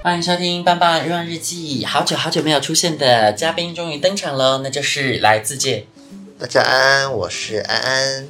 [0.00, 5.86] 欢迎收听《棒棒欲望日记》，好久好久没有出现的嘉宾终于登场了，那就是来自介。
[6.38, 8.28] 大家安安，我是安安。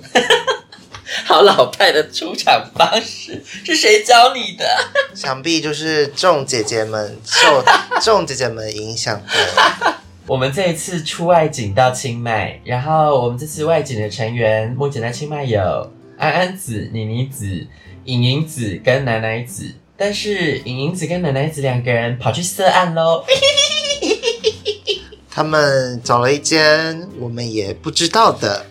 [1.26, 4.66] 好老派的出场方式，是谁教你的？
[5.14, 7.62] 想必就是众姐姐们受
[8.00, 9.94] 众姐姐们影响的。
[10.26, 17.66] 我们这一次出外景到清迈，然后我们这次外景的成员目前在清迈有安安子、妮妮子、
[18.04, 19.74] 颖颖子跟奶奶子。
[20.00, 23.24] 但是莹莹子跟奶奶子两个人跑去涉案喽，
[25.28, 28.66] 他们找了一间我们也不知道的，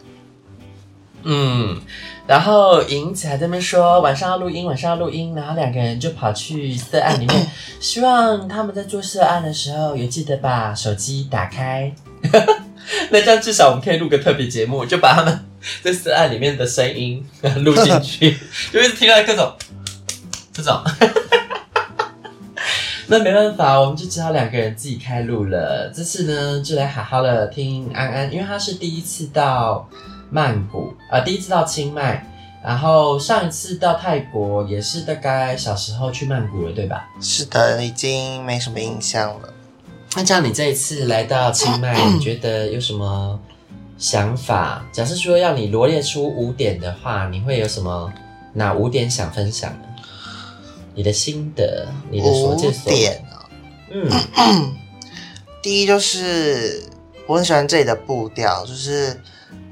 [1.23, 1.81] 嗯，
[2.25, 7.48] 然后莹子还在那边说晚上要录音，晚上要录音，然后两个人就跑去色案里面，
[7.81, 11.94] 希望他们在做色案的时候也记得把手机打开，
[13.11, 15.45] 那这样至少我们可以录个特别节目，就把他们
[15.81, 17.22] 在色案里面的声音
[17.58, 18.38] 录进去，
[18.72, 19.52] 就会听到各种。
[20.58, 20.81] 这种，
[23.05, 25.88] 那没办法，我们就只好两个人自己开路了。
[25.94, 29.88] 这次呢，就来好好的听安安，因为他是第一次到
[30.31, 32.25] 曼谷啊、呃，第一次到清迈，
[32.64, 37.08] 然后上一次到泰国也是大概小时候去曼谷了，对吧？
[37.21, 39.53] 是的，已经没什么印象了。
[40.15, 43.39] 那这样，你这一次来到清迈，你觉得有什么
[43.98, 44.83] 想法？
[44.92, 48.11] 假设说要你罗列出五点的话，你会有什么
[48.53, 49.86] 哪五点想分享呢？
[50.97, 53.45] 你的心得，你的所见所点啊，
[53.91, 54.73] 嗯，
[55.61, 56.83] 第一就是
[57.27, 59.21] 我很喜欢这里的步调，就是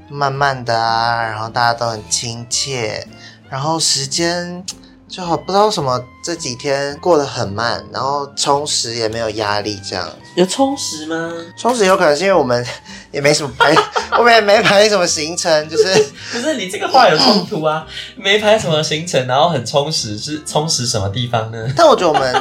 [0.08, 3.04] 慢慢的啊，然后大家都很亲切，
[3.50, 4.64] 然后时间
[5.08, 10.04] 就好不知道什么这几天过得很慢，然后充实也没有压力，这样。
[10.34, 11.32] 有充实吗？
[11.56, 12.66] 充实有可能是因为我们
[13.12, 13.72] 也没什么排，
[14.18, 15.84] 我们也没排什么行程，就是
[16.32, 17.86] 不是你这个话有冲突啊？
[18.16, 21.64] 没排什么行程，然后很充实，是充实什么地方呢？
[21.76, 22.34] 但我觉得我们，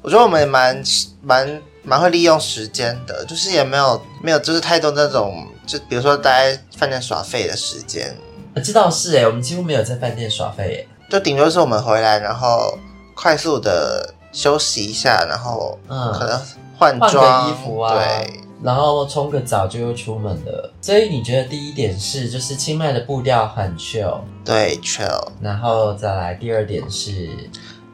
[0.00, 0.82] 我觉得我们也蛮
[1.20, 8.16] 蛮蛮会利用时间的，就是也没有没有就是太多那种，就比如说待在饭店耍废的时间。
[8.64, 12.78] 这倒是哎，我们几乎没有在饭店耍废哎，就顶多是我们回来然后
[13.20, 16.40] 快速的休息一下，然后嗯，可能。
[16.80, 20.72] 换个衣服啊，对，然后冲个澡就又出门了。
[20.80, 25.26] 所以你觉得第一点是，就是清迈的步调很 chill，对 chill。
[25.42, 27.28] 然后再来第二点是，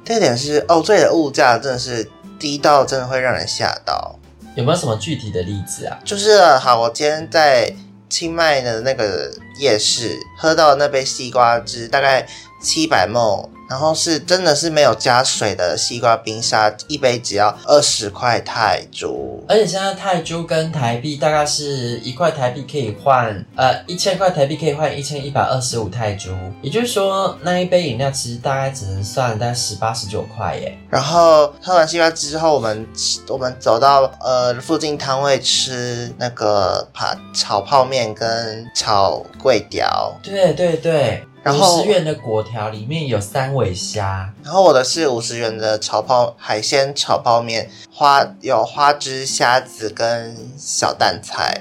[0.05, 2.09] 第二点是哦，这里的物价真的是
[2.39, 4.17] 低到真的会让人吓到。
[4.55, 5.99] 有没有什么具体的例子啊？
[6.05, 7.69] 就是好，我今天在
[8.09, 12.25] 清迈的那个夜市喝到那杯西瓜汁，大概
[12.63, 13.49] 七百 ml。
[13.69, 19.45] 然后是真的是没有加水的西瓜冰沙，一杯只要二十块泰铢。
[19.49, 26.31] 而且现在泰铢跟台币大概是一块台币可以换，呃，一千块台币可以换一千一百二十五泰铢。
[26.63, 30.77] 也就是说，那一杯饮料其实大概只能算大概十八十九块耶。
[30.91, 32.87] 然后喝完西瓜汁之后，我们
[33.29, 40.13] 我们走到呃附近摊位吃那个帕炒泡面跟炒桂条。
[40.23, 41.25] 对对对。
[41.47, 51.57] 然后五十元的粿条里面有三尾虾，然后我的是五十元的炒泡海鲜炒泡面，花有花枝虾子跟小蛋菜，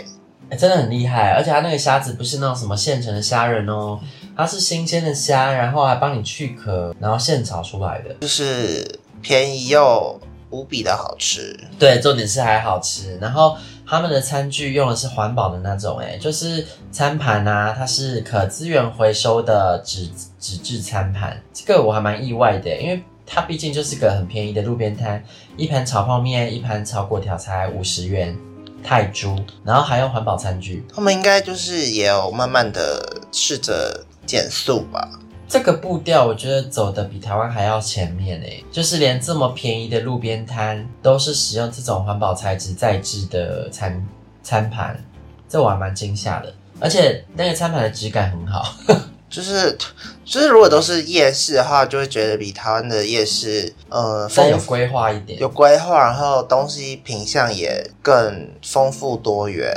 [0.50, 1.34] 欸，真的很厉害。
[1.34, 4.00] 而且它那个虾子不是那种什么现成的虾仁哦，
[4.36, 10.20] 它是新鲜的虾，然后还帮你去壳，然后现炒出来的，就是便宜又
[10.56, 11.60] 无比的好吃。
[11.78, 13.58] 对，重点是还好吃，然后。
[13.88, 20.10] 他们的餐具用的是环保的那种，诶，就是餐盘啊，它是可资源回收的纸
[20.40, 25.24] 纸质餐盘，这个我还蛮意外的，因为它毕竟就是个很便宜的路边摊，
[25.56, 28.36] 一盘炒泡面，一盘炒粿条才五十元
[28.84, 35.08] 泰铢，然后还用环保餐具，他们应该就是也有慢慢的试着减速吧。
[35.48, 44.06] 这个步调我觉得走的比台湾还要前面诶，就是连这么便宜的路边摊都是使用这种环保材质再制的餐
[44.42, 45.00] 餐盘，
[45.48, 46.54] 这我还蛮惊吓的。
[46.80, 48.76] 而且那个餐盘的质感很好，
[49.30, 49.78] 就是
[50.26, 59.74] 就是如果都是夜市的话，就会觉得比台湾的夜市呃更有规划一点，有规划，然后东西品相也更丰富多元。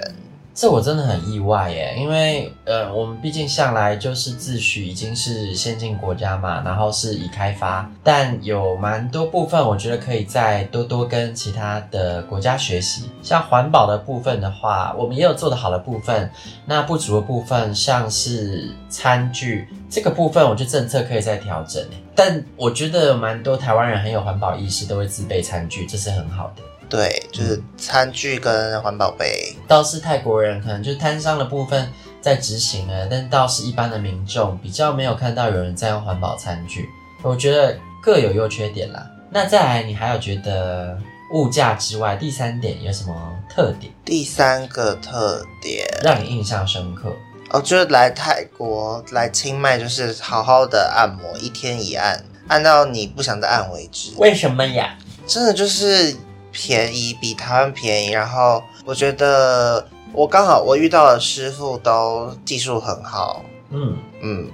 [0.61, 13.09] 这我真的很意外耶，因为呃，我们毕竟向来就是自诩已经是先进国家嘛，然后是已开发，但有蛮多部分我觉得可以再多多跟其他的国家学习。
[13.23, 16.29] 像环保的部分的话，我们也有做得好的部分，
[16.67, 21.81] 那不足的部分像是餐具这个部分，我觉得政策可以再调整。
[22.17, 26.63] 但我觉得蛮多台湾人很有环保意识，都会自备餐具，这是很好的。
[26.89, 29.55] 对，就是餐具跟环保杯。
[29.67, 31.87] 倒是泰国人可能就是摊商的部分
[32.21, 36.89] 在执行了，但倒是一般的民众比较没有看到有人在用环保餐具。
[37.23, 39.07] 我觉得各有优缺点啦。
[39.31, 40.97] 那再来，你还有觉得
[41.35, 43.15] 物价之外，第三点有什么
[43.51, 43.93] 特点？
[44.03, 47.15] 第三个特点让你印象深刻
[47.51, 54.13] 哦，就是来泰国来清迈，就是好好的按摩，一天一按，按到你不想再按为止。
[54.17, 54.97] 为什么呀？
[55.27, 56.17] 真的就是。
[56.61, 64.51] 便宜，比台湾便宜，然后我觉得我刚好我遇到的师傅都技术很好，嗯嗯，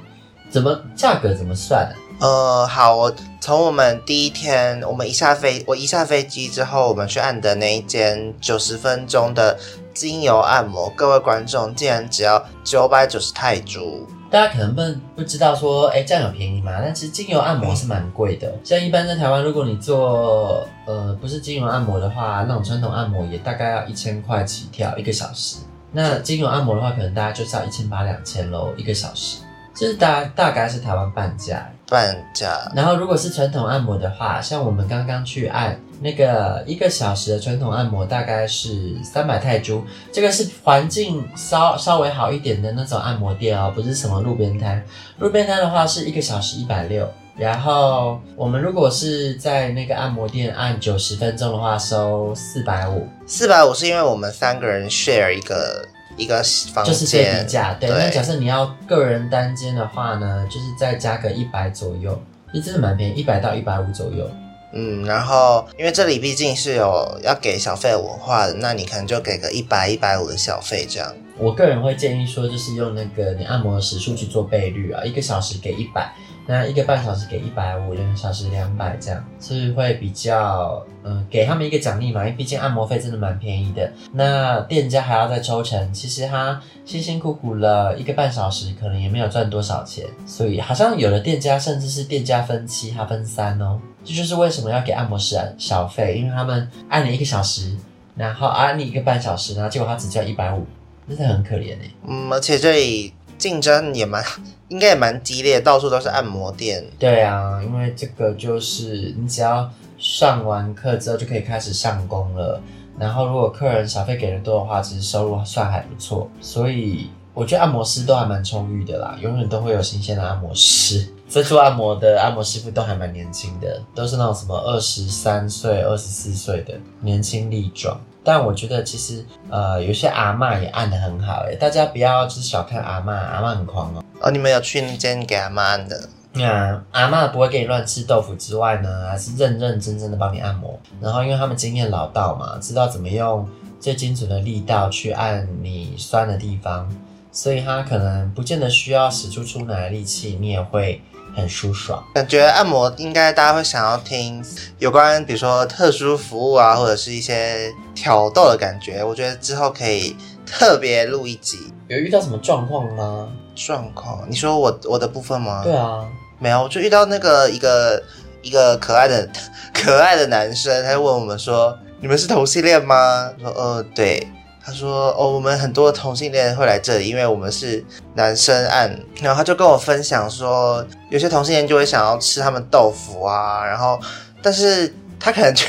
[0.51, 1.97] 怎么价格怎么算呢？
[2.21, 9.59] 呃，好，我从我们第一天我们一下飞我一下飞机之后，我们去按的那一间九十分钟的
[9.95, 14.07] 精油按摩，各位观众竟然只要九百九十泰铢。
[14.35, 14.83] 大家可能不
[15.15, 16.73] 不知道说，哎，这样有便宜吗？
[16.83, 18.53] 但其实精油按摩是蛮贵的。
[18.65, 25.59] 像一般在台湾，如果你做呃不是精油按摩的话，那种传统按摩也大概要一千块起跳一个小时。
[25.93, 29.39] 那精油按摩的话，可能大家就是要一千八两千喽一个小时，
[29.73, 31.71] 就是大大概是台湾半价。
[31.89, 32.71] 半价。
[32.75, 35.79] 然后如果是传统按摩的话，像我们刚刚去按。
[36.01, 39.81] 那个一个小时的传统按摩大概是三百泰铢，
[40.13, 44.83] 这个是环境稍稍微好一点的那种按摩店哦，不是什么路边摊。
[45.19, 53.09] 路边摊的话是一个小时一百六，然后我们如果是在那个按摩店按九十分钟的话，收四百五。
[53.25, 57.75] 四百五是因为我们三个人 share 一个一个房间，就是最低价。
[57.75, 62.21] 对，对那假设你要个人单间的话呢，就是再加个一百左右，
[62.53, 64.31] 也真的蛮便宜，一百到一百五左右。
[64.73, 71.15] 嗯，然后因为这里毕竟是有要给小费的文化的，那你可能就给个一百、一百五的小费这样。
[71.39, 76.13] 我个人会建议说，就是用那个你按摩的时数去做倍率啊，一个小时给一百，
[76.47, 83.91] 那一个半小时给一百五，两个小时两百，这样是会比较嗯给他们一个奖励嘛，因为毕竟按摩费真的蛮便宜的。
[84.13, 93.81] 那店家还要再抽成，其实他辛辛苦苦了一个半小时，可能也没有赚多少钱，所以好像有的店家甚至是店家分期，他分三哦。
[94.05, 97.75] 这就是为什么要给按摩师小费，因为他们按你一个小时，
[98.15, 100.67] 然后按你一个半小时，然后结果他只交一百五，
[101.09, 101.91] 真的很可怜哎。
[102.07, 103.15] 嗯，而且这里
[103.45, 104.25] 竞争也蛮，
[104.69, 106.83] 应该也蛮激烈，到处都是按摩店。
[106.99, 112.59] 对啊，因为这个就是你只要上完课之后就可以开始上工了，
[112.99, 121.07] 然后如果客人小费给的多的话，其实收入算还不错，所以我觉得按摩师都还蛮充裕的啦，永远都会有新鲜的按摩师。
[121.29, 128.01] 在做按摩的按摩师傅都还蛮年轻的，都是那种什么二十三岁、二十四岁的年轻力壮。
[128.23, 134.05] 但我觉得其实呃，有些阿嬷也按得很好诶，大家不要就是小看阿嬷，阿嬷很狂哦。
[134.21, 136.09] 哦，你们有去那间给阿嬷按的？
[136.35, 140.79] 嗯，阿嬷不会给你乱吃豆腐之外呢，还是认认真真的帮你按摩。
[141.01, 143.47] 然后因为他们经验老道嘛，知道怎么用
[143.79, 146.89] 最精准的力道去按你酸的地方，
[147.31, 151.03] 所以他可能不见得需要使出出奶的力气，你也会。
[151.35, 154.45] 很舒爽，感觉按摩应该大家会想要听
[154.79, 159.03] 有关，比如说特殊服务啊，或者是一些挑逗的感觉。
[159.03, 161.59] 我觉得之后可以特别录一集。
[161.89, 163.29] 有遇到什么状况吗？
[163.55, 164.25] 状况？
[164.29, 165.63] 你说我我的部分吗？
[165.65, 166.05] 对啊，
[166.39, 168.03] 没有，我就遇到那个一个
[168.43, 169.29] 一个可爱的
[169.75, 174.27] 可爱的男生，他就问我们说：“你们是同性恋吗？”说：“呃，对。”
[174.67, 184.01] 他说：“哦，我们很多同性恋会来这里，因为我们是男生按。”然后他就跟我分享说，有些同性恋就会想要吃他们豆腐啊，然后，
[184.43, 185.67] 但是他可能觉，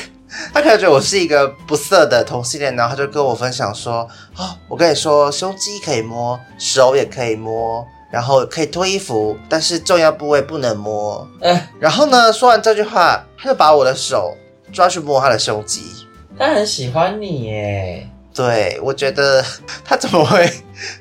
[0.54, 14.34] 他可能觉得我是一个不色的同性恋，然后他就跟我分享说：“哦，我跟你说，胸肌可以摸，手也可以摸，然后可以脱衣服，但是重要部位不能摸。”哎，然后呢，说完这句话，他就把我的手
[14.72, 15.82] 抓去摸他的胸肌。
[16.40, 18.10] 他很喜欢你耶。
[18.36, 19.42] 对，我觉得
[19.86, 20.46] 他怎么会，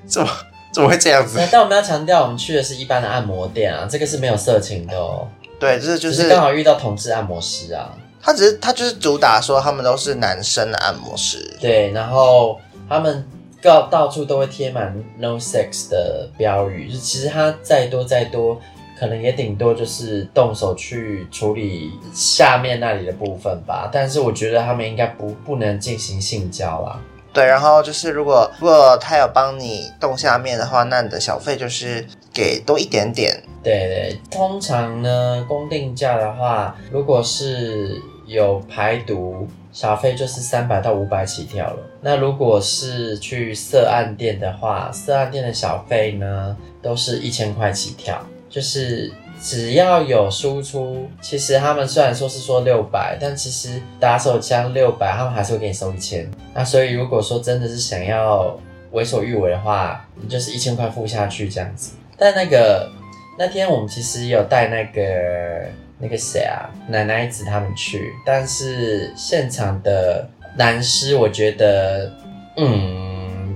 [0.07, 0.29] 怎么
[0.73, 1.39] 怎么会这样子？
[1.51, 5.27] 但我们要强调，我们去的是一般的按摩店啊，这个是没有色情的哦。
[5.59, 7.93] 对，就是就是刚好遇到同志按摩师啊。
[8.23, 11.57] 他只是他就是主打说他们都是男生的按摩师。
[11.61, 13.27] 对，然后他们
[13.61, 18.59] 到到处都会贴满 “no sex” 的标语，就其实他再多再多，
[18.99, 23.91] 可能也顶多就是动手去处理下面那里的部分吧。
[23.93, 26.99] 但是我觉得他们应该不不能进行性交啦。
[27.35, 33.43] 对，然后就是如果如果他有帮你动下面的话，那你的小费就是给多一点点。
[33.63, 41.79] 对对，通常呢，公定价的话，如果是有排毒，小费就是三百到五百起跳了。
[42.01, 49.13] 那如果是去色案店的话，色案店的小费呢，都是一千块起跳，就是。
[49.45, 56.27] 只要有输出，其实他们虽然说是说六百，但其实打手枪六百，他们还是会给你收一千。
[56.55, 58.59] 那所以如果说真的是想要
[58.93, 61.93] 为所欲为的话，你就是一千块付下去这样子。
[62.17, 62.91] 但那个
[63.39, 72.11] 那天我们其实有带那个那个谁啊，奶奶子他们去，但是现场的男师我觉得，
[72.57, 73.04] 嗯，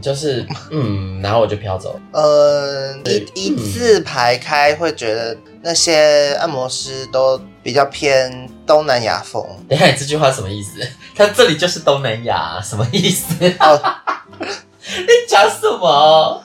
[0.01, 1.99] 就是嗯，然后我就飘走。
[2.13, 2.97] 呃，
[3.35, 5.37] 一一字排开会觉得。
[5.61, 9.45] 那些按摩师都比较偏东南亚风。
[9.69, 10.79] 等一下，你这句话什么意思？
[11.17, 13.35] 他这里就是东南亚，什么意思？
[13.59, 13.83] 哦、
[14.39, 16.43] 你讲什么？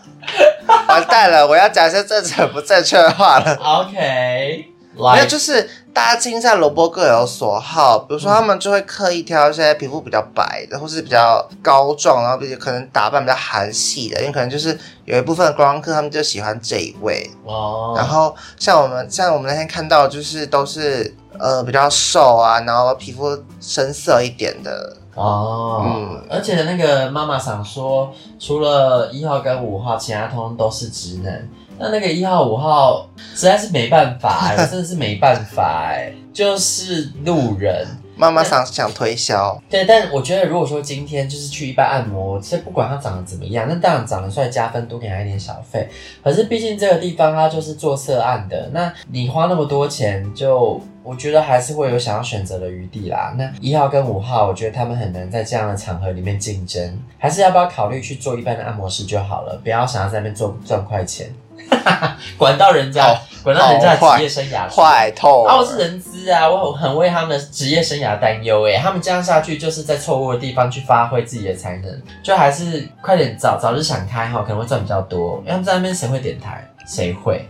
[0.87, 3.53] 完蛋了，我要讲一些正确不正确的话了。
[3.55, 4.72] OK。
[4.95, 7.99] 没有，就是大家青菜萝卜各有所好。
[7.99, 17.29] 比如说，他们就会刻意挑一些皮肤比较白的，或是比较高壮，然后比可能打扮比较韩系的，因为可能就是有一部分观光客他们就喜欢这一位。
[17.43, 17.93] 哦。
[17.97, 24.95] 然后像我们像我们那天看到，就是都是呃比较瘦啊，然后皮肤深色一点的。
[25.15, 25.81] 哦。
[25.85, 26.23] 嗯。
[26.29, 31.49] 而且那个妈妈想说，除了一号跟五号，其他通通都是直男。
[31.79, 37.87] 那那个一号五号实在是没办法哎、欸，我真的是没办法哎、欸， 就是路人。
[38.15, 45.89] 妈妈想想推销，对，但我觉得如果说今天就是去一般按摩，其实不管他长得怎么样，那当然长得帅加分，多给他一点小费。
[46.23, 53.33] 可是毕竟这个地方它就是做涉案的，那你花那么多钱，就我觉得还是会有想要选择的余地啦。
[53.35, 61.33] 那一号跟五号，我觉得他们很难在这样的场合里面竞争，还是要不要考虑去做一般的按摩师就好了，不要想要在那边做赚快钱。
[62.37, 65.51] 管到人家，管到人家的职业生涯，坏透了。
[65.51, 68.77] 啊，我是人资啊，我很为他们的职业生涯担忧诶。
[68.77, 75.43] 他们这样下去，就是在错误的地方去发挥自己的才能，就还是快点早早日想开哈，可能会赚比较多。
[75.45, 76.67] 要不在那边谁会点台？
[76.85, 77.47] 谁会？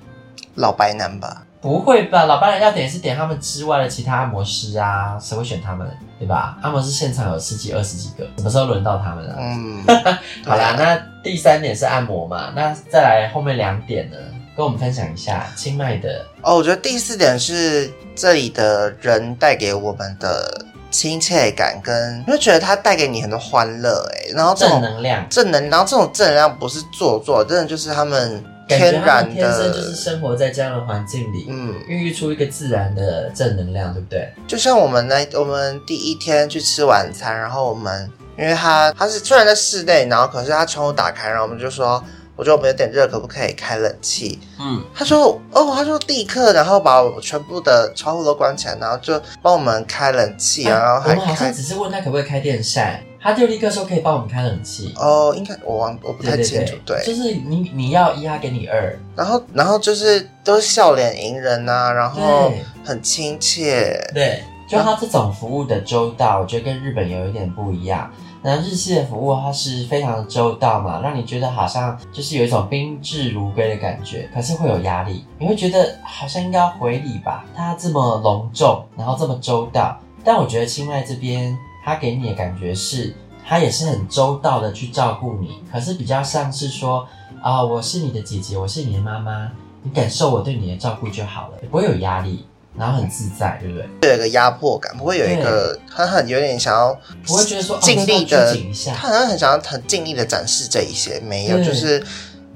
[0.56, 1.44] 老白男吧。
[1.64, 5.88] 不会吧，老白人要点是点他们之外的其他按摩师啊，谁会选他们，
[6.20, 6.58] 对吧？
[6.62, 9.36] 按摩师现场有十几、二十几个，什么时候轮到他们啊？
[9.40, 9.82] 嗯，
[10.46, 14.18] 好啦，那第三点是按摩嘛，那再来后面两点呢，
[14.58, 16.26] 跟我们分享一下清迈的。
[16.42, 28.44] 哦，我觉得第四点是这里的人带给我们的亲切感，跟因为觉得他带给你很多欢乐，哎，然后正能量，正能，然后这种正能量不是做作，真的就是他们。
[28.68, 34.34] 天然的，天生就是生活在这样的环境里，嗯，孕育出一个自然的正能量，对不对？
[34.48, 42.04] 就像我们那，我们第一天去吃晚餐，然后我们，因为他他是虽然在室内，然后可是他窗户打开，然后我们就说，
[42.36, 44.40] 我觉得我们有点热，可不可以开冷气？
[44.60, 53.00] 嗯，他说，哦，他说立刻，然后把我们全部的窗户都关起来，然后就帮我们开冷气，啊，然后还开，我们好像只是问他可不可以开电扇。
[53.24, 54.94] 他就立刻说可以帮我们开冷气。
[54.98, 62.52] 哦，应该我忘我不太清楚，对，就是你你要一，他给你二，然后然后就是都是笑脸迎人呐、啊，然后
[62.84, 68.12] 很亲切，对，就他这种服务的周到，我觉得跟日本有一点不一样。
[68.46, 81.58] 那日系的服务它是非常的周到嘛，让你觉得好像就是有一种宾至如归的感觉，可是会有压力，你会觉得好像应该要回礼吧，他这么隆重，然后这么周到，但我觉得清迈这边。
[81.84, 83.14] 他给你的感觉是，
[83.46, 87.06] 他也是很周到的去照顾你，可是比较像是说，
[87.42, 89.52] 啊、哦，我是你的姐姐，我是你的妈妈，
[89.84, 92.46] 你感受我对你的照顾就好了，不会有压力，
[92.78, 93.86] 然后很自在，对不对？
[94.02, 102.02] 会有一个压迫感，不会有一个他很有点想要，不会觉得说尽力的，哦、他好像很想要很尽力的展示这一些，没有，就是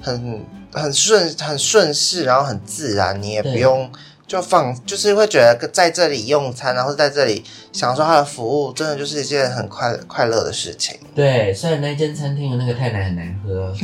[0.00, 0.42] 很
[0.72, 3.90] 很顺很顺势，然后很自然，你也不用。
[4.28, 7.42] 就放，就是会觉得在这里用餐，然后在这里
[7.72, 10.98] 享受他的服务，真的就是一件很快快乐的事情。
[11.14, 13.74] 对，虽然那间餐厅的那个太奶很难喝。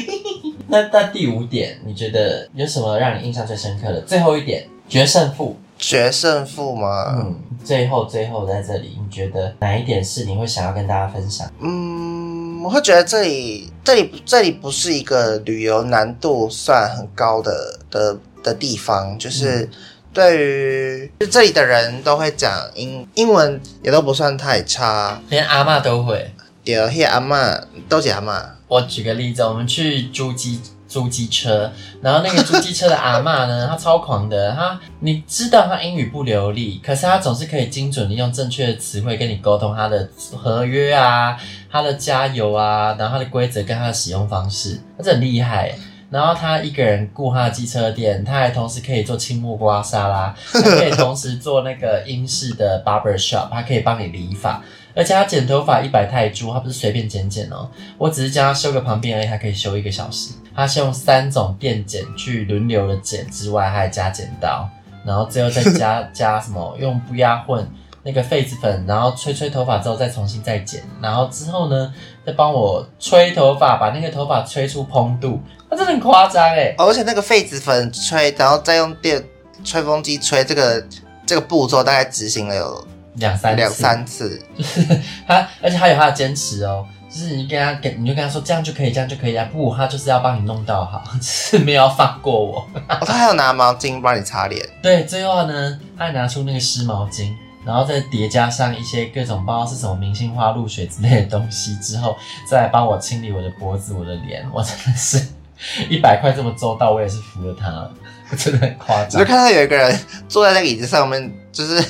[0.68, 4.00] 那那第五点，你觉得有什么让你印象最深刻的？
[4.00, 5.54] 最后一点，决胜负。
[5.76, 7.14] 决胜负吗？
[7.18, 11.46] 嗯，最后最后在这里，你觉得哪一点是你会想要跟大家分享？
[11.60, 18.16] 嗯，我会觉得这里这里这里不是一个旅游难度算很高的的。
[18.42, 19.68] 的地方就是
[20.12, 26.30] 对于就这里的人都会讲英英文，也都不算太差，连阿嬷都会。
[26.64, 28.42] 对，阿嬷都是阿嬷。
[28.68, 41.36] 我举个例子，我们去租机租机车，然后那个租机车的阿嬷呢， 她超狂的，她你知道她英语不流利，可是她总是可以精准的用正确的词汇跟你沟通她的合约啊，
[41.70, 45.74] 她的加油啊，然后她的规则跟她的使用方式，她真的很厉害。
[46.12, 54.62] 然后他一个人顾他的机车店，他还同时可以做青木瓜沙拉， 还可以同时做那个英式的 barber shop，他可以帮你理发，
[54.94, 60.34] 而且他剪头发一百泰铢，他不是随便剪剪哦，我只是叫他修个旁边而已，他可以修一个小时。
[60.54, 64.68] 他是用三种电剪去轮流的剪之外，还加剪刀，
[65.02, 67.66] 然后最后再加 加什么用不压混
[68.04, 71.92] 那个痱子粉，然后吹吹头发之后再重新再剪，然后之后呢
[72.26, 75.40] 再帮我吹头发，把那个头发吹出蓬度。
[75.70, 79.24] 他真的很夸张哎，而且那个痱子粉吹，然后再用电
[79.64, 80.84] 吹风机吹，这个
[81.24, 84.38] 这个步骤大概执行了有两三两三次。
[84.58, 84.84] 就是
[85.26, 92.58] 他，而且他有他的坚持哦，就是你跟他跟，你就跟他说这样就可以，这样就可以啊，不，他就是要帮你弄到好， 就是没有放过我。
[92.88, 94.62] 哦，他还有拿毛巾帮你擦脸。
[94.82, 97.32] 对，最后呢，他还拿出那个湿毛巾，
[97.64, 102.16] 然后再叠加上一些各种不知道是什么明星花露水之类的东西之后，
[102.48, 105.22] 再来帮我清理我的脖子、我的脸，我真的是。
[105.88, 107.94] 一百块这么周到，我也是服了他了，
[108.36, 109.20] 真的很夸张。
[109.20, 109.96] 就看到有一个人
[110.28, 111.80] 坐在那个椅子上面，就是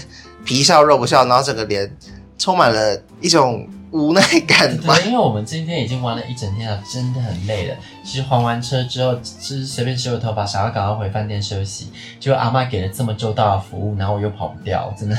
[0.45, 1.91] 皮笑肉不笑，然后整个脸
[2.37, 4.95] 充满了一种无奈感吧。
[4.97, 7.77] 对，因为我们今天已经玩了一整天了，真的很累了。
[8.05, 15.17] 其实还完车之后，就是随便修个头发，想要赶快回饭店休息，结果阿妈给了这么周到的服务，然后我又跑不掉，真的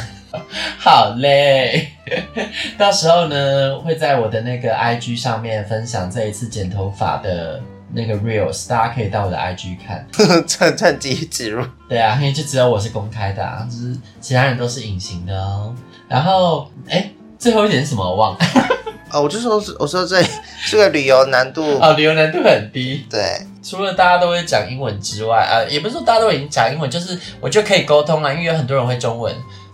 [0.77, 1.89] 好嘞。
[2.77, 7.61] 到时候呢，会在我的那个 IG 上面分享这一次剪头发的。
[7.95, 10.03] 那个 reels，大家可以到我的 IG 看，
[10.49, 11.63] 趁趁机植入。
[11.87, 15.75] 对啊，因为就只有我是公开的，啊，就是其他人都是隐形的哦。
[16.07, 18.03] 然后，哎、欸，最后一点是什么？
[18.03, 18.39] 我忘了。
[19.11, 20.19] 哦，我就说，我说这
[20.71, 23.05] 这个旅游难度哦，旅游难度很低。
[23.07, 23.21] 对，
[23.61, 29.31] 除了大家都会讲英文之外，啊，也不是说大家都已经讲英文，就是我就可以沟通了，因为有很多人会中文。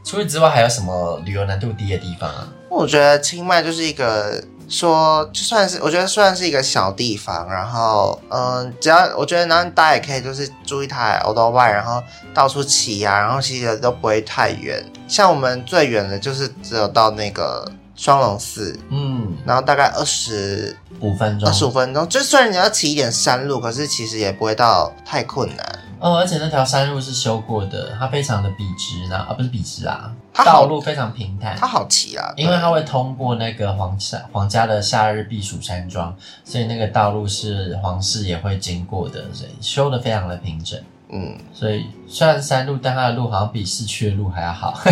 [0.10, 2.48] 除此之外，还有什么旅游难度低的地方啊？
[2.68, 4.44] 我觉得清迈就是一个。
[4.68, 12.00] 说就算是我觉得算是一个小地方，然后嗯，只要我觉得，然后大家也可以就是租一台欧兜拜，然后
[12.36, 14.80] 到处骑啊，然后其实都不会太远。
[15.08, 22.08] 像我们最远的就是只有到那个双龙寺，嗯，然后大概二十五分钟，二十五分钟。
[22.08, 25.79] 就虽然你要骑一点山路，可是其实也不会到太困难。
[26.00, 40.80] 哦，而且那条山路是修过的，它非常的笔直呢，啊不是笔直啊，道路非常平坦，它好骑啊，因为它会通过那个皇夏皇家的夏日避暑山庄，所以那个道路是皇室也会经过的，所以修的非常的平整，
[41.12, 44.80] 嗯，所以虽然山路，但它的路好像比市区的路还要好。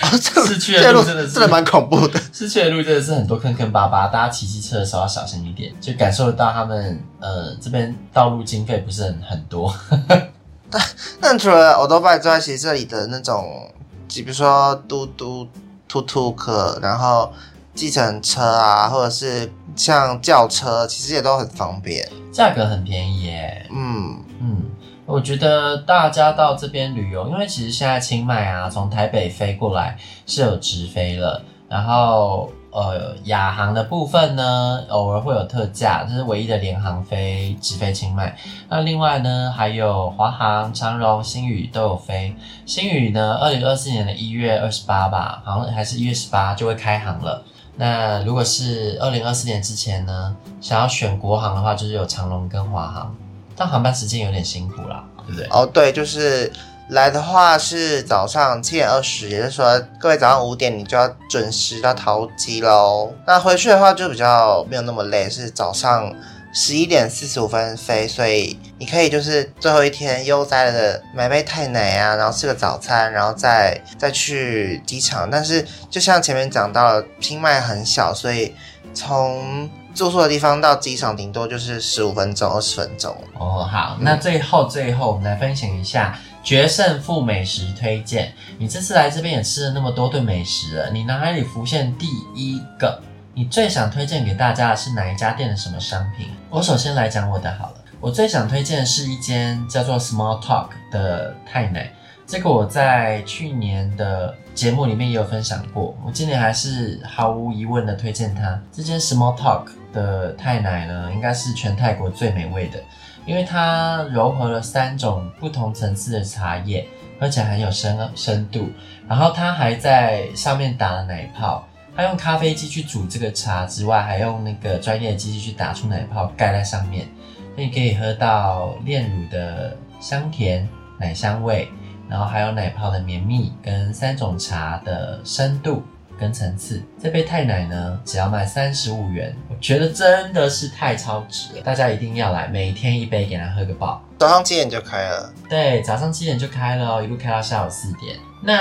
[0.00, 0.08] 哦、
[0.46, 9.70] 市区的路真的是真的蛮恐怖的，市区的路真的是很多坑坑巴巴，大家骑机车的时候要小心一点，就感受得到他们呃这边道路经费不是很很多。
[10.72, 10.82] 但
[11.20, 13.70] 但除了欧兜拜之外，其实这里的那种，
[14.08, 15.46] 比如说嘟嘟、
[15.86, 17.30] 突突客，然后
[17.74, 23.66] 计程车啊，或者是像轿车，其实也都很方便，价格很便宜耶。
[23.70, 24.62] 嗯嗯，
[25.06, 32.50] 我觉得大家到这边旅游，因为其实现在清迈啊，从台北飞过来是有直飞了，然后。
[32.72, 38.34] 呃，亚航的部分呢，偶尔会有特价，这是唯一的联航飞直飞清迈。
[38.70, 42.34] 那另外呢，还有华航、长荣、新宇都有飞。
[42.64, 47.44] 新宇呢，二零二四年的一月二十八吧，好像还是一月十八就会开航了。
[47.76, 53.14] 那如果是二零二四年之前呢，想要选国航的话，就是有长荣跟华航，
[53.54, 55.46] 但航班时间有点辛苦啦，对不对？
[55.50, 56.50] 哦，对，就是。
[56.92, 63.10] 来的话是早上七点二十，也就是说各位早上五点你就要准时到桃机喽。
[63.26, 66.14] 那回去的话就比较没有那么累，是早上
[66.52, 75.30] 十一点四十五分飞，所以你可以就是最后一天悠哉的买杯泰奶啊，然后吃个早餐，然后再再去机场。
[75.30, 78.54] 但是就像前面讲到了，清迈很小，所以
[78.92, 83.16] 从住宿的地方到机场顶多就是十五分钟、二十分钟。
[83.38, 86.18] 哦，好，那最后最后我们来分享一下。
[86.42, 93.00] 决胜负美食推荐，你这次来这边也吃了那么多顿美食了，你脑海里浮现第一个，
[93.32, 96.28] 你最想推荐给大家的是哪一家店的什么商品？
[96.50, 101.92] 我首先来讲我的好了，我最想推荐的是一间叫做 Small Talk 的泰奶，
[102.26, 108.60] 这个我在去年的节目里面也有分享过，我今年还是毫无疑问的推荐它。
[108.72, 112.82] 这间 Small Talk 的泰奶呢，应该是全泰国最美味的。
[113.24, 116.86] 因为它融合了三种不同层次的茶叶，
[117.20, 118.68] 而且很有深深度。
[119.08, 127.06] 然后它还在上面打了奶泡，它用咖啡机去煮这个茶之外，还用那个专业的机器去打出奶泡盖在上面，
[127.54, 130.66] 所以可以喝到炼乳的香甜
[130.98, 131.68] 奶香味，
[132.08, 135.82] 然后还有奶泡的绵密跟三种茶的深度
[136.22, 136.80] 跟层次。
[137.02, 144.00] 这杯泰奶呢，只要卖三十五元，我觉得真的是太超值了，大家一定要来，每天一杯给他喝个饱。
[144.16, 148.16] 早上七点就开了，对，早上七点就开了哦，一路开到下午四点。
[148.40, 148.54] 那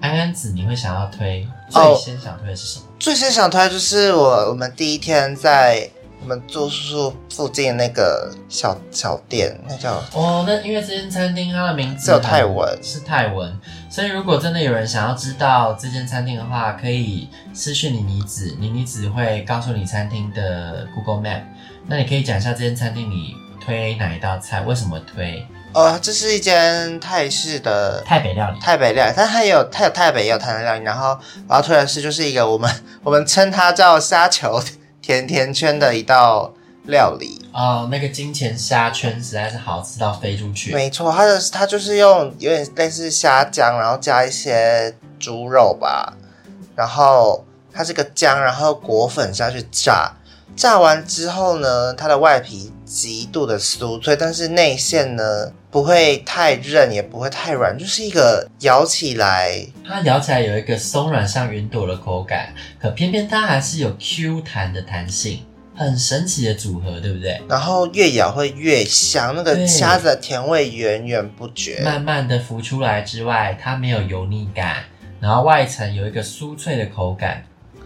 [0.00, 5.88] 安安子，你会想要推最先想推的是什么？Oh, 最先想推的就是我我们第一天在
[6.20, 13.58] 我们住宿附近那个小小店，那叫哦，那因为这间餐厅它的名字是有泰文，是泰文，
[13.92, 21.42] 所以如果真的有人想要知道这间餐厅的话，可以私讯妮妮子，妮妮子会告诉你餐厅的 Google Map。
[21.86, 25.46] 那你可以讲一下这间餐厅你推哪一道菜，为什么推？
[25.74, 30.84] 呃，这是一间泰式的泰北料理，泰北料理，但它也有它有泰北也有台南料理。
[30.84, 34.58] 然后我要推的是，就是一个我们我们称它叫虾球
[35.02, 37.40] 甜甜圈的一道料理。
[37.52, 40.74] 哦，那个金钱虾圈实在是好吃到飞出去。
[40.74, 46.12] 没错，它的它就是用有点类似虾酱，然后加一些猪肉吧，
[46.74, 50.12] 然后它这个姜，然后裹粉下去炸。
[50.54, 65.42] 炸完之后呢，它的外皮极度的酥脆，但是内馅呢不会太韧，也不会太软，就是一个咬起来，它咬起来有一个松软像云朵的口感，可偏偏它还是有 Q 弹的弹性，
[65.82, 67.40] 很神奇的组合，对不对？
[67.48, 74.84] 然后越咬会越香，那个虾子的甜味源源不绝，慢慢的浮出来之外，它没有油腻感，
[75.20, 77.44] 然后外层有一个酥脆的口感，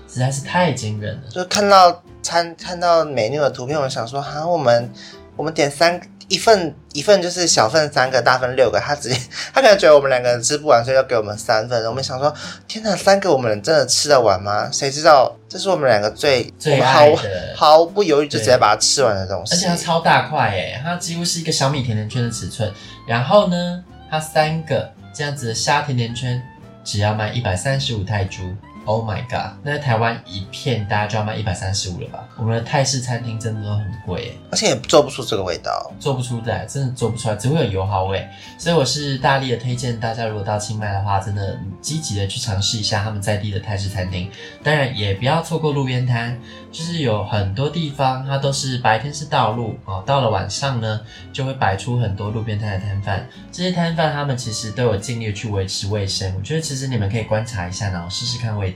[0.08, 2.02] 实在是太惊人了，就看到。
[2.22, 4.92] 餐看到美妞的图片，我想说，哈，我们
[5.36, 8.80] 我们点三一份一份就是小份三个，大份六个。
[8.80, 9.16] 他直接
[9.54, 11.84] 他可能觉得我们两个人吃不完，所以要给我们三份。
[11.86, 12.34] 我们想说，
[12.66, 14.68] 天哪，三个我们真的吃得完吗？
[14.72, 19.54] 谁知道这是我们两个最最爱的，毫不犹豫就直接把它吃完的东西。
[19.54, 22.72] 而且它超大块诶，它几乎是一个小米甜甜圈的尺寸。
[23.06, 26.42] 然后呢，它三个这样子的虾甜甜圈
[26.82, 28.42] 只要卖一百三十五泰铢。
[28.86, 29.58] Oh my god！
[29.64, 32.24] 那在台湾一片大家就要卖一百三十五了吧？
[32.38, 38.24] 我们的泰式餐厅真的都很贵，而且也做不出这个味道，做不出来，真的做不出来，只会有油耗味。
[38.56, 44.30] 所以我是大力的推荐大家，如果到清迈的话，真的积极的去尝试一下他们在地的泰式餐厅。
[44.62, 51.00] 当然也不要错过路边摊，就是有很多地方它都是白天是道路啊，到了晚上呢
[51.32, 53.28] 就会摆出很多路边摊的摊贩。
[53.50, 56.32] 这些摊贩他们其实都有尽力去维持卫生。
[56.38, 58.75] 我觉得其实你们可以观察一下，然后试试看味道。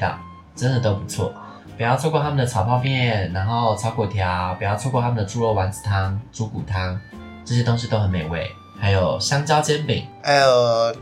[0.55, 1.33] 真的都不错，
[1.77, 7.01] 不要错过他们的炒泡面，然后炒粿条，不要错过他们的猪肉丸子汤、猪骨汤，
[7.45, 8.51] 这些东西都很美味。
[8.79, 10.95] 还有香蕉煎饼，还有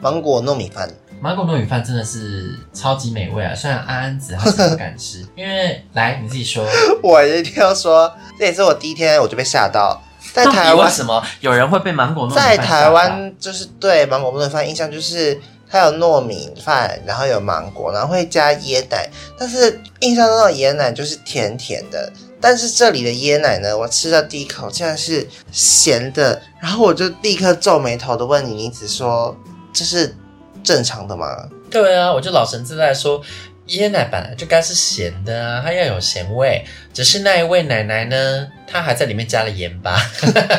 [0.00, 0.88] 芒果糯米饭。
[1.20, 3.54] 芒果糯米饭真的是超级美味啊！
[3.54, 6.66] 虽然安安子他是不敢吃，因为来你自己说，
[7.02, 12.56] 我一定要说，这也是我第一天我就被吓到，在台湾为什么有人会被芒果糯米饭？
[12.56, 15.40] 在台湾就是对芒果糯米饭印象就是。
[15.72, 19.08] 它有糯米饭，然后有芒果，然后会加椰奶。
[19.38, 29.34] 但是印象中的椰奶就是甜甜的，但是这里的椰奶呢，我吃到第一口竟然是咸的，然后我就立刻皱眉头的问你，你子说
[29.72, 30.14] ：“这是
[30.62, 33.22] 正常的吗？”对啊，我就老神自在说，
[33.68, 36.62] 椰奶本来就该是咸的啊，它要有咸味。
[36.92, 39.96] 只是那一位奶奶呢，她还在里面加了盐巴，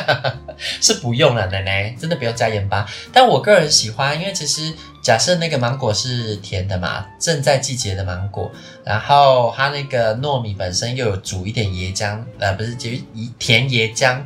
[0.82, 2.84] 是不用了，奶奶真的不用加盐巴。
[3.12, 4.74] 但我个人喜欢，因为其实。
[5.04, 8.50] 假设那个芒果是甜的嘛，正在季节的芒果，
[8.82, 14.22] 然后它那个糯米本身又有煮一点椰浆，呃，不是，就一甜椰浆，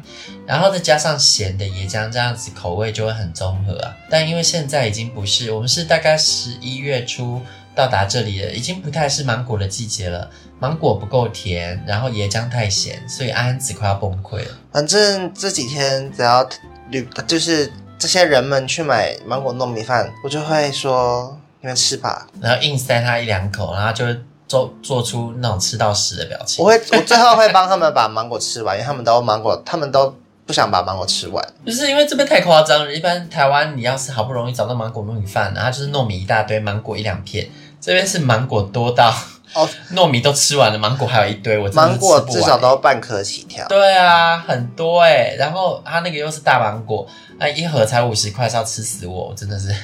[0.46, 3.96] 然后再加上咸的椰浆，这样子口味就会很综合啊。
[4.08, 7.42] 但因为现在已经不是，我们是大概十一月初
[7.74, 14.56] 到达这里了，已经不太是芒果的季节了，芒果不够甜，然后椰浆太咸，所以安安子快要崩溃了。
[14.72, 16.48] 反正这几天只要
[16.90, 17.68] 旅就是。
[17.98, 26.64] 这些人们去买芒果糯米饭，我就会说：“你们吃吧。”然后硬塞他一两口，然后就会做做出那种吃到屎的表情。
[26.64, 30.14] 我会，我最后会帮他们把芒果吃完，因为他们都芒果，他们都
[30.46, 31.44] 不想把芒果吃完。
[31.64, 32.94] 不是因为这边太夸张了。
[32.94, 37.48] 一般台湾你要是好不容易找到芒果糯米饭，然后就是糯米一大堆，芒果一两片。
[37.80, 39.12] 这边是芒果多到
[39.54, 41.58] 哦，糯米都吃完了，芒果还有一堆。
[41.58, 43.66] 我芒果至少都要半颗起跳。
[43.68, 45.34] 对啊，很多哎。
[45.38, 47.06] 然后它那个又是大芒果。
[47.38, 49.74] 那一盒才五十块，是要吃死我，我真的是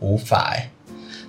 [0.00, 0.68] 无法哎。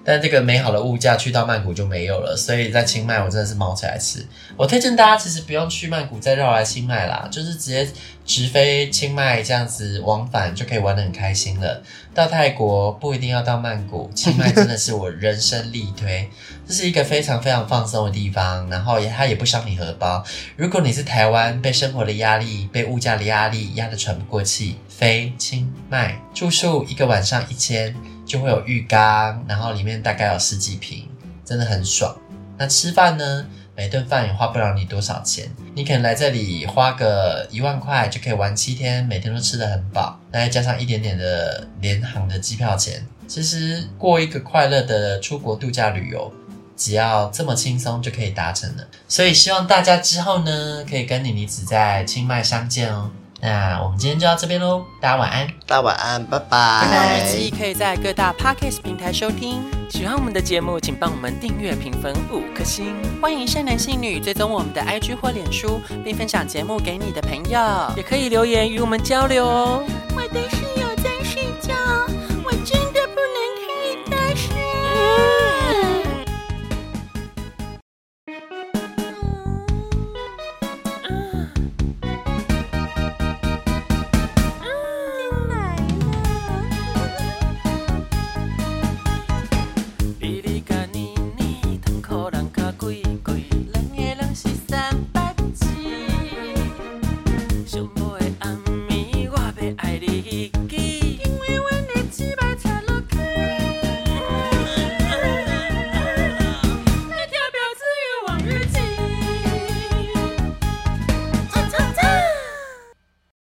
[0.06, 4.24] 但这个美好的物价去到曼谷就没有了，所以在清迈我真的是猫起来吃。
[4.56, 7.88] 我推荐大家其实不用去曼谷再绕来清迈啦，就是直接
[8.24, 11.82] 直飞清迈这样子往返就可以玩得很开心了。
[12.13, 16.30] 到泰国不一定要到曼谷，清迈真的是我人生力推，
[16.68, 20.24] 这是一个非常非常放松的地方，然后也它也不伤你荷包。
[20.56, 27.94] 如果你是台湾被生活的压力、被物价的压力压得喘不过气，飞清迈住宿一个晚上一千，
[28.26, 31.08] 就会有浴缸，然后里面大概有十几平，
[31.46, 32.16] 真的很爽。
[32.58, 33.46] 那吃饭呢？
[33.78, 46.34] 每顿饭也花不了你多少钱，你可能来这里花个一万块就可以玩七天，每天都吃得很饱，那再加上一点点的联航的机票钱，其实过一个快乐的出国度假旅游，
[46.78, 48.88] 只要这么轻松就可以达成了。
[49.10, 53.12] 所以希望大家之后呢，可以跟妮妮子在清迈相见哦。
[53.41, 56.48] 那我们今天就到这边喽，大家晚安，大家晚安，拜拜。
[56.50, 57.19] 拜拜。
[57.19, 59.62] 日记可以在各大 Podcast 平台收听。
[59.89, 62.95] 喜欢我们的节目，请帮我们订阅、评分五颗星。
[63.21, 67.60] 欢迎善男信女追踪我们的 IG 或脸书，并分享节目给你的朋友，
[67.95, 69.84] 也可以留言与我们交流哦。
[70.15, 70.39] 我的